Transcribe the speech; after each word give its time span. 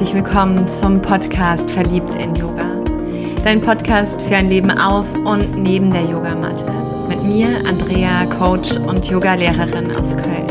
herzlich 0.00 0.24
willkommen 0.24 0.66
zum 0.66 1.02
Podcast 1.02 1.70
Verliebt 1.70 2.12
in 2.12 2.34
Yoga. 2.34 2.64
Dein 3.44 3.60
Podcast 3.60 4.22
für 4.22 4.36
ein 4.36 4.48
Leben 4.48 4.70
auf 4.70 5.12
und 5.12 5.62
neben 5.62 5.92
der 5.92 6.04
Yogamatte. 6.04 6.72
Mit 7.06 7.22
mir, 7.22 7.48
Andrea, 7.68 8.24
Coach 8.24 8.76
und 8.76 9.06
Yogalehrerin 9.10 9.94
aus 9.94 10.16
Köln. 10.16 10.46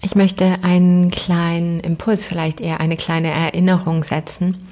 Ich 0.00 0.14
möchte 0.14 0.56
einen 0.62 1.10
kleinen 1.10 1.80
Impuls, 1.80 2.24
vielleicht 2.24 2.62
eher 2.62 2.80
eine 2.80 2.96
kleine 2.96 3.30
Erinnerung 3.30 4.02
setzen. 4.02 4.66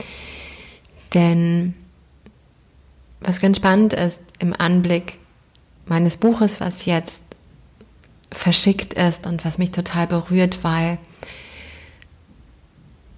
Denn 1.12 1.74
was 3.24 3.40
ganz 3.40 3.58
spannend 3.58 3.92
ist 3.92 4.20
im 4.38 4.54
Anblick 4.58 5.18
meines 5.86 6.16
Buches, 6.16 6.60
was 6.60 6.84
jetzt 6.84 7.22
verschickt 8.30 8.94
ist 8.94 9.26
und 9.26 9.44
was 9.44 9.58
mich 9.58 9.72
total 9.72 10.06
berührt, 10.06 10.64
weil 10.64 10.98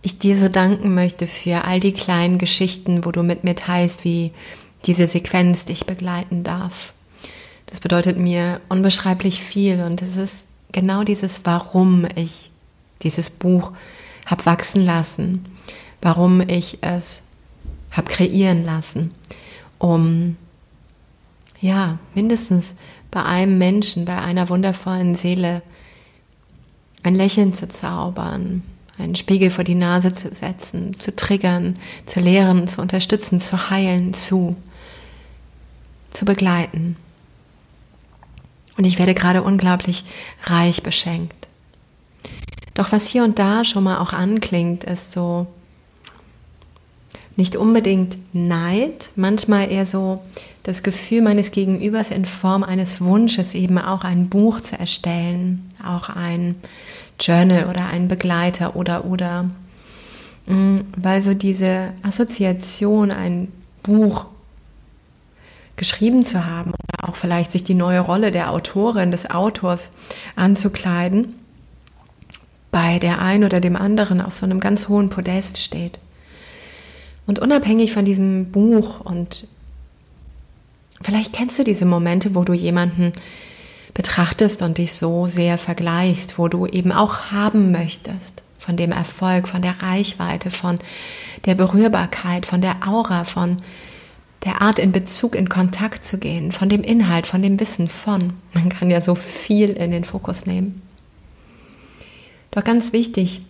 ich 0.02 0.18
dir 0.18 0.36
so 0.36 0.48
danken 0.48 0.94
möchte 0.94 1.26
für 1.26 1.64
all 1.64 1.80
die 1.80 1.92
kleinen 1.92 2.38
Geschichten, 2.38 3.04
wo 3.04 3.10
du 3.10 3.22
mit 3.22 3.44
mir 3.44 3.54
teilst, 3.54 4.04
wie 4.04 4.32
diese 4.84 5.06
Sequenz 5.06 5.64
dich 5.64 5.86
begleiten 5.86 6.44
darf. 6.44 6.92
Das 7.66 7.80
bedeutet 7.80 8.18
mir 8.18 8.60
unbeschreiblich 8.68 9.42
viel 9.42 9.80
und 9.80 10.02
es 10.02 10.16
ist 10.16 10.46
genau 10.72 11.04
dieses, 11.04 11.40
warum 11.44 12.06
ich 12.16 12.50
dieses 13.02 13.30
Buch 13.30 13.72
habe 14.26 14.44
wachsen 14.44 14.84
lassen, 14.84 15.46
warum 16.02 16.40
ich 16.46 16.78
es 16.82 17.22
habe 17.92 18.08
kreieren 18.08 18.64
lassen, 18.64 19.14
um 19.84 20.38
ja 21.60 21.98
mindestens 22.14 22.74
bei 23.10 23.22
einem 23.22 23.58
Menschen, 23.58 24.06
bei 24.06 24.16
einer 24.16 24.48
wundervollen 24.48 25.14
Seele 25.14 25.60
ein 27.02 27.14
Lächeln 27.14 27.52
zu 27.52 27.68
zaubern, 27.68 28.62
einen 28.96 29.14
Spiegel 29.14 29.50
vor 29.50 29.62
die 29.62 29.74
Nase 29.74 30.14
zu 30.14 30.34
setzen, 30.34 30.94
zu 30.94 31.14
triggern, 31.14 31.74
zu 32.06 32.20
lehren, 32.20 32.66
zu 32.66 32.80
unterstützen, 32.80 33.42
zu 33.42 33.68
heilen, 33.68 34.14
zu, 34.14 34.56
zu 36.08 36.24
begleiten. 36.24 36.96
Und 38.78 38.86
ich 38.86 38.98
werde 38.98 39.12
gerade 39.12 39.42
unglaublich 39.42 40.06
reich 40.44 40.82
beschenkt. 40.82 41.46
Doch 42.72 42.90
was 42.90 43.06
hier 43.06 43.22
und 43.22 43.38
da 43.38 43.66
schon 43.66 43.84
mal 43.84 43.98
auch 43.98 44.14
anklingt, 44.14 44.84
ist 44.84 45.12
so 45.12 45.46
nicht 47.36 47.56
unbedingt 47.56 48.16
Neid, 48.32 49.10
manchmal 49.16 49.70
eher 49.70 49.86
so 49.86 50.22
das 50.62 50.82
Gefühl 50.82 51.22
meines 51.22 51.50
Gegenübers 51.50 52.10
in 52.10 52.24
Form 52.24 52.62
eines 52.62 53.00
Wunsches, 53.00 53.54
eben 53.54 53.78
auch 53.78 54.04
ein 54.04 54.28
Buch 54.28 54.60
zu 54.60 54.78
erstellen, 54.78 55.68
auch 55.84 56.08
ein 56.08 56.56
Journal 57.20 57.66
oder 57.66 57.86
ein 57.86 58.08
Begleiter 58.08 58.76
oder 58.76 59.04
oder. 59.04 59.50
Mm, 60.46 60.78
weil 60.96 61.22
so 61.22 61.34
diese 61.34 61.92
Assoziation, 62.02 63.10
ein 63.10 63.48
Buch 63.82 64.26
geschrieben 65.76 66.24
zu 66.24 66.46
haben 66.46 66.70
oder 66.70 67.08
auch 67.08 67.16
vielleicht 67.16 67.52
sich 67.52 67.64
die 67.64 67.74
neue 67.74 68.00
Rolle 68.00 68.30
der 68.30 68.50
Autorin, 68.50 69.10
des 69.10 69.30
Autors 69.30 69.90
anzukleiden, 70.36 71.34
bei 72.70 72.98
der 72.98 73.20
einen 73.20 73.44
oder 73.44 73.60
dem 73.60 73.76
anderen 73.76 74.20
auf 74.20 74.34
so 74.34 74.46
einem 74.46 74.60
ganz 74.60 74.88
hohen 74.88 75.10
Podest 75.10 75.58
steht. 75.58 75.98
Und 77.26 77.38
unabhängig 77.38 77.92
von 77.92 78.04
diesem 78.04 78.50
Buch 78.52 79.00
und 79.00 79.46
vielleicht 81.00 81.32
kennst 81.32 81.58
du 81.58 81.64
diese 81.64 81.86
Momente, 81.86 82.34
wo 82.34 82.44
du 82.44 82.52
jemanden 82.52 83.12
betrachtest 83.94 84.62
und 84.62 84.78
dich 84.78 84.92
so 84.92 85.26
sehr 85.26 85.56
vergleichst, 85.56 86.38
wo 86.38 86.48
du 86.48 86.66
eben 86.66 86.92
auch 86.92 87.30
haben 87.30 87.72
möchtest 87.72 88.42
von 88.58 88.76
dem 88.76 88.92
Erfolg, 88.92 89.46
von 89.46 89.62
der 89.62 89.82
Reichweite, 89.82 90.50
von 90.50 90.78
der 91.44 91.54
Berührbarkeit, 91.54 92.46
von 92.46 92.60
der 92.60 92.86
Aura, 92.86 93.24
von 93.24 93.58
der 94.44 94.62
Art 94.62 94.78
in 94.78 94.92
Bezug, 94.92 95.34
in 95.34 95.48
Kontakt 95.48 96.04
zu 96.04 96.18
gehen, 96.18 96.52
von 96.52 96.68
dem 96.68 96.82
Inhalt, 96.82 97.26
von 97.26 97.42
dem 97.42 97.60
Wissen 97.60 97.88
von. 97.88 98.34
Man 98.52 98.68
kann 98.68 98.90
ja 98.90 99.00
so 99.00 99.14
viel 99.14 99.70
in 99.70 99.90
den 99.90 100.04
Fokus 100.04 100.46
nehmen. 100.46 100.82
Doch 102.50 102.64
ganz 102.64 102.92
wichtig, 102.92 103.42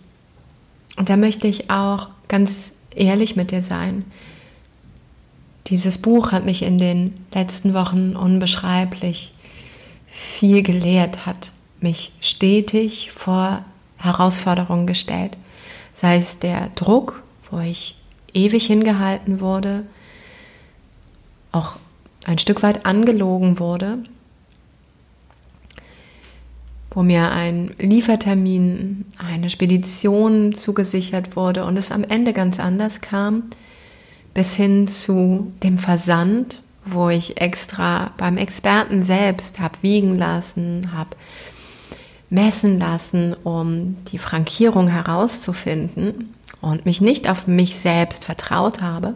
und 0.97 1.09
da 1.09 1.17
möchte 1.17 1.47
ich 1.47 1.69
auch 1.69 2.09
ganz 2.27 2.73
ehrlich 2.95 3.35
mit 3.35 3.51
dir 3.51 3.61
sein. 3.61 4.05
Dieses 5.67 5.97
Buch 5.97 6.31
hat 6.31 6.45
mich 6.45 6.61
in 6.61 6.77
den 6.77 7.25
letzten 7.33 7.73
Wochen 7.73 8.15
unbeschreiblich 8.15 9.31
viel 10.07 10.61
gelehrt, 10.63 11.25
hat 11.25 11.51
mich 11.79 12.11
stetig 12.21 13.11
vor 13.11 13.65
Herausforderungen 13.97 14.87
gestellt. 14.87 15.37
Sei 15.93 16.17
es 16.17 16.39
der 16.39 16.69
Druck, 16.75 17.23
wo 17.49 17.59
ich 17.59 17.95
ewig 18.33 18.67
hingehalten 18.67 19.39
wurde, 19.39 19.85
auch 21.51 21.77
ein 22.25 22.37
Stück 22.37 22.63
weit 22.63 22.85
angelogen 22.85 23.59
wurde, 23.59 23.99
wo 26.95 27.03
mir 27.03 27.29
ein 27.31 27.71
Liefertermin, 27.77 29.05
eine 29.17 29.49
Spedition 29.51 30.55
zugesichert 30.55 31.35
wurde 31.35 31.65
und 31.65 31.77
es 31.77 31.91
am 31.91 32.03
Ende 32.03 32.33
ganz 32.33 32.59
anders 32.59 33.01
kam, 33.01 33.43
bis 34.33 34.55
hin 34.55 34.87
zu 34.87 35.51
dem 35.61 35.77
Versand, 35.77 36.61
wo 36.85 37.09
ich 37.09 37.39
extra 37.39 38.11
beim 38.17 38.37
Experten 38.37 39.03
selbst 39.03 39.59
habe 39.59 39.77
wiegen 39.81 40.17
lassen, 40.17 40.91
habe 40.93 41.11
messen 42.29 42.79
lassen, 42.79 43.35
um 43.43 43.97
die 44.11 44.17
Frankierung 44.17 44.87
herauszufinden 44.87 46.33
und 46.61 46.85
mich 46.85 47.01
nicht 47.01 47.29
auf 47.29 47.45
mich 47.45 47.75
selbst 47.75 48.23
vertraut 48.23 48.81
habe 48.81 49.15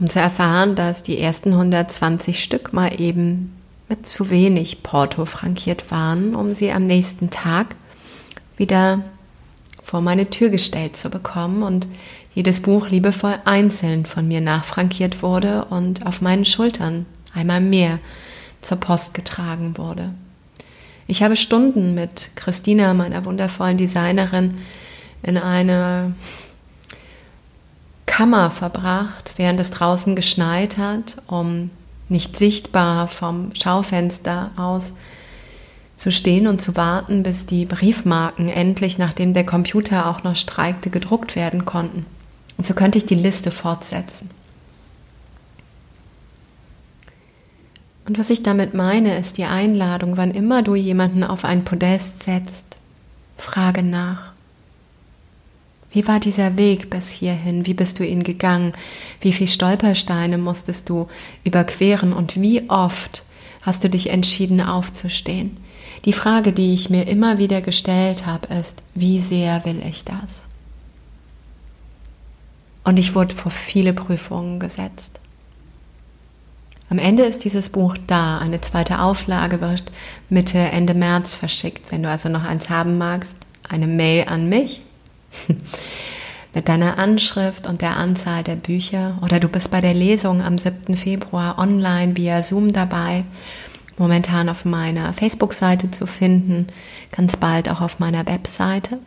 um 0.00 0.08
zu 0.08 0.20
erfahren, 0.20 0.74
dass 0.76 1.02
die 1.02 1.18
ersten 1.18 1.52
120 1.52 2.42
Stück 2.42 2.72
mal 2.72 3.00
eben 3.00 3.57
mit 3.88 4.06
zu 4.06 4.30
wenig 4.30 4.82
Porto 4.82 5.24
frankiert 5.24 5.90
waren, 5.90 6.34
um 6.34 6.52
sie 6.52 6.72
am 6.72 6.86
nächsten 6.86 7.30
Tag 7.30 7.74
wieder 8.56 9.02
vor 9.82 10.00
meine 10.00 10.28
Tür 10.28 10.50
gestellt 10.50 10.96
zu 10.96 11.08
bekommen 11.08 11.62
und 11.62 11.88
jedes 12.34 12.60
Buch 12.60 12.90
liebevoll 12.90 13.38
einzeln 13.44 14.04
von 14.04 14.28
mir 14.28 14.40
nachfrankiert 14.40 15.22
wurde 15.22 15.64
und 15.66 16.06
auf 16.06 16.20
meinen 16.20 16.44
Schultern 16.44 17.06
einmal 17.34 17.60
mehr 17.60 17.98
zur 18.60 18.78
Post 18.78 19.14
getragen 19.14 19.78
wurde. 19.78 20.12
Ich 21.06 21.22
habe 21.22 21.36
Stunden 21.36 21.94
mit 21.94 22.30
Christina, 22.36 22.92
meiner 22.92 23.24
wundervollen 23.24 23.78
Designerin, 23.78 24.58
in 25.22 25.38
eine 25.38 26.12
Kammer 28.04 28.50
verbracht, 28.50 29.32
während 29.36 29.58
es 29.58 29.70
draußen 29.70 30.14
geschneit 30.14 30.76
hat, 30.76 31.16
um 31.28 31.70
nicht 32.08 32.36
sichtbar 32.36 33.08
vom 33.08 33.54
Schaufenster 33.54 34.50
aus 34.56 34.94
zu 35.94 36.12
stehen 36.12 36.46
und 36.46 36.62
zu 36.62 36.76
warten, 36.76 37.22
bis 37.24 37.46
die 37.46 37.64
Briefmarken 37.64 38.48
endlich, 38.48 38.98
nachdem 38.98 39.34
der 39.34 39.44
Computer 39.44 40.06
auch 40.06 40.22
noch 40.22 40.36
streikte, 40.36 40.90
gedruckt 40.90 41.34
werden 41.34 41.64
konnten. 41.64 42.06
Und 42.56 42.64
so 42.66 42.74
könnte 42.74 42.98
ich 42.98 43.06
die 43.06 43.16
Liste 43.16 43.50
fortsetzen. 43.50 44.30
Und 48.06 48.18
was 48.18 48.30
ich 48.30 48.42
damit 48.42 48.74
meine, 48.74 49.18
ist 49.18 49.36
die 49.36 49.44
Einladung, 49.44 50.16
wann 50.16 50.30
immer 50.30 50.62
du 50.62 50.74
jemanden 50.74 51.24
auf 51.24 51.44
ein 51.44 51.64
Podest 51.64 52.22
setzt, 52.22 52.76
frage 53.36 53.82
nach. 53.82 54.32
Wie 55.90 56.06
war 56.06 56.20
dieser 56.20 56.56
Weg 56.56 56.90
bis 56.90 57.10
hierhin? 57.10 57.66
Wie 57.66 57.74
bist 57.74 57.98
du 57.98 58.04
ihn 58.04 58.22
gegangen? 58.22 58.72
Wie 59.20 59.32
viele 59.32 59.48
Stolpersteine 59.48 60.36
musstest 60.36 60.88
du 60.88 61.08
überqueren 61.44 62.12
und 62.12 62.40
wie 62.40 62.68
oft 62.68 63.24
hast 63.62 63.84
du 63.84 63.90
dich 63.90 64.10
entschieden 64.10 64.60
aufzustehen? 64.60 65.56
Die 66.04 66.12
Frage, 66.12 66.52
die 66.52 66.74
ich 66.74 66.90
mir 66.90 67.08
immer 67.08 67.38
wieder 67.38 67.62
gestellt 67.62 68.26
habe, 68.26 68.52
ist, 68.54 68.82
wie 68.94 69.18
sehr 69.18 69.64
will 69.64 69.82
ich 69.88 70.04
das? 70.04 70.44
Und 72.84 72.98
ich 72.98 73.14
wurde 73.14 73.34
vor 73.34 73.50
viele 73.50 73.92
Prüfungen 73.92 74.60
gesetzt. 74.60 75.20
Am 76.90 76.98
Ende 76.98 77.24
ist 77.24 77.44
dieses 77.44 77.68
Buch 77.68 77.96
da. 78.06 78.38
Eine 78.38 78.60
zweite 78.60 79.00
Auflage 79.00 79.60
wird 79.60 79.90
Mitte, 80.30 80.58
Ende 80.58 80.94
März 80.94 81.34
verschickt. 81.34 81.90
Wenn 81.90 82.02
du 82.02 82.08
also 82.08 82.28
noch 82.28 82.44
eins 82.44 82.70
haben 82.70 82.96
magst, 82.96 83.36
eine 83.68 83.86
Mail 83.86 84.26
an 84.28 84.48
mich 84.48 84.82
mit 86.54 86.68
deiner 86.68 86.98
Anschrift 86.98 87.66
und 87.66 87.82
der 87.82 87.96
Anzahl 87.96 88.42
der 88.42 88.56
Bücher 88.56 89.18
oder 89.22 89.40
du 89.40 89.48
bist 89.48 89.70
bei 89.70 89.80
der 89.80 89.94
Lesung 89.94 90.42
am 90.42 90.58
7. 90.58 90.96
Februar 90.96 91.58
online 91.58 92.16
via 92.16 92.42
Zoom 92.42 92.72
dabei, 92.72 93.24
momentan 93.96 94.48
auf 94.48 94.64
meiner 94.64 95.12
Facebook-Seite 95.12 95.90
zu 95.90 96.06
finden, 96.06 96.66
ganz 97.12 97.36
bald 97.36 97.68
auch 97.68 97.80
auf 97.80 97.98
meiner 97.98 98.26
Webseite. 98.26 98.98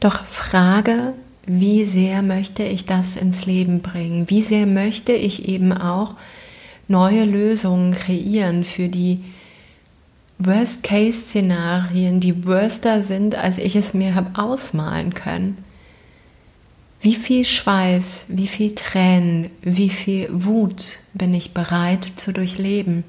Doch 0.00 0.24
frage, 0.26 1.14
wie 1.44 1.84
sehr 1.84 2.22
möchte 2.22 2.62
ich 2.62 2.86
das 2.86 3.16
ins 3.16 3.46
Leben 3.46 3.80
bringen? 3.80 4.30
Wie 4.30 4.42
sehr 4.42 4.66
möchte 4.66 5.12
ich 5.12 5.48
eben 5.48 5.72
auch 5.72 6.14
neue 6.86 7.24
Lösungen 7.24 7.94
kreieren 7.94 8.64
für 8.64 8.88
die 8.88 9.24
Worst-Case-Szenarien, 10.38 12.20
die 12.20 12.46
worster 12.46 13.02
sind, 13.02 13.34
als 13.34 13.58
ich 13.58 13.74
es 13.74 13.92
mir 13.92 14.14
habe 14.14 14.38
ausmalen 14.40 15.12
können? 15.12 15.64
Wie 17.00 17.14
viel 17.14 17.44
Schweiß, 17.44 18.26
wie 18.28 18.46
viel 18.46 18.74
Tränen, 18.74 19.50
wie 19.62 19.88
viel 19.88 20.28
Wut 20.30 20.98
bin 21.12 21.34
ich 21.34 21.54
bereit 21.54 22.12
zu 22.16 22.32
durchleben? 22.32 23.04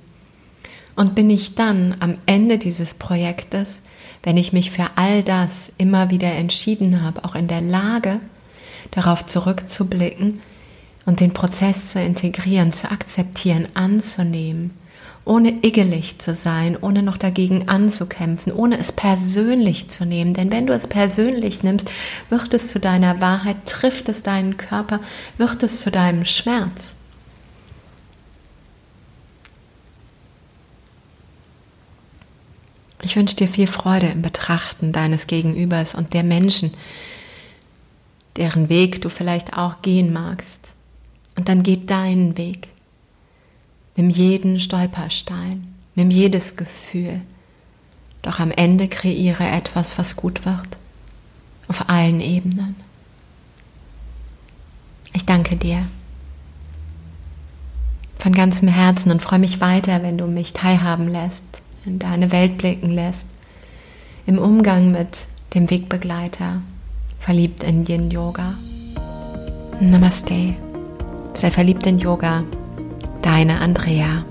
Und 0.95 1.15
bin 1.15 1.29
ich 1.29 1.55
dann 1.55 1.95
am 1.99 2.17
Ende 2.25 2.57
dieses 2.57 2.93
Projektes, 2.93 3.81
wenn 4.23 4.35
ich 4.35 4.51
mich 4.51 4.71
für 4.71 4.87
all 4.95 5.23
das 5.23 5.71
immer 5.77 6.09
wieder 6.09 6.31
entschieden 6.33 7.03
habe, 7.03 7.23
auch 7.23 7.35
in 7.35 7.47
der 7.47 7.61
Lage, 7.61 8.19
darauf 8.91 9.25
zurückzublicken 9.25 10.41
und 11.05 11.19
den 11.19 11.33
Prozess 11.33 11.91
zu 11.91 12.01
integrieren, 12.01 12.73
zu 12.73 12.91
akzeptieren, 12.91 13.67
anzunehmen, 13.75 14.71
ohne 15.29 15.63
igelig 15.63 16.17
zu 16.17 16.33
sein, 16.33 16.75
ohne 16.81 17.03
noch 17.03 17.17
dagegen 17.17 17.69
anzukämpfen, 17.69 18.51
ohne 18.51 18.79
es 18.79 18.91
persönlich 18.91 19.87
zu 19.87 20.03
nehmen. 20.03 20.33
Denn 20.33 20.51
wenn 20.51 20.65
du 20.65 20.73
es 20.73 20.87
persönlich 20.87 21.61
nimmst, 21.61 21.91
wird 22.31 22.51
es 22.55 22.69
zu 22.69 22.79
deiner 22.79 23.21
Wahrheit, 23.21 23.57
trifft 23.67 24.09
es 24.09 24.23
deinen 24.23 24.57
Körper, 24.57 24.99
wird 25.37 25.61
es 25.61 25.81
zu 25.81 25.91
deinem 25.91 26.25
Schmerz. 26.25 26.95
Ich 33.03 33.15
wünsche 33.15 33.35
dir 33.35 33.47
viel 33.47 33.67
Freude 33.67 34.07
im 34.07 34.23
Betrachten 34.23 34.91
deines 34.91 35.27
Gegenübers 35.27 35.93
und 35.93 36.15
der 36.15 36.23
Menschen, 36.23 36.71
deren 38.35 38.69
Weg 38.69 39.01
du 39.03 39.09
vielleicht 39.09 39.55
auch 39.55 39.83
gehen 39.83 40.11
magst. 40.11 40.71
Und 41.37 41.47
dann 41.49 41.61
geht 41.61 41.91
deinen 41.91 42.35
Weg. 42.35 42.69
Nimm 43.99 44.09
jeden 44.09 44.61
Stolperstein, 44.61 45.67
nimm 45.95 46.09
jedes 46.09 46.55
Gefühl. 46.55 47.19
Doch 48.21 48.39
am 48.39 48.49
Ende 48.49 48.87
kreiere 48.87 49.45
etwas, 49.45 49.97
was 49.97 50.15
gut 50.15 50.45
wird. 50.45 50.77
Auf 51.67 51.89
allen 51.89 52.21
Ebenen. 52.21 52.77
Ich 55.11 55.25
danke 55.25 55.57
dir 55.57 55.85
von 58.19 58.33
ganzem 58.33 58.69
Herzen 58.69 59.11
und 59.11 59.21
freue 59.21 59.39
mich 59.39 59.59
weiter, 59.59 60.01
wenn 60.01 60.17
du 60.17 60.27
mich 60.27 60.53
teilhaben 60.53 61.09
lässt 61.09 61.43
in 61.85 61.99
deine 61.99 62.31
Welt 62.31 62.57
blicken 62.57 62.91
lässt, 62.91 63.27
im 64.25 64.39
Umgang 64.39 64.91
mit 64.91 65.25
dem 65.55 65.69
Wegbegleiter, 65.69 66.61
verliebt 67.19 67.63
in 67.63 67.83
Yin 67.85 68.11
Yoga. 68.11 68.53
Namaste. 69.81 70.55
Sei 71.33 71.51
verliebt 71.51 71.85
in 71.85 71.99
Yoga. 71.99 72.45
Deine 73.21 73.59
Andrea. 73.59 74.23